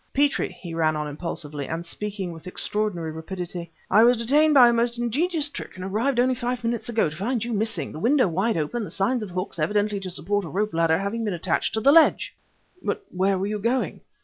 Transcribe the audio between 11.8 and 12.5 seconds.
the ledge."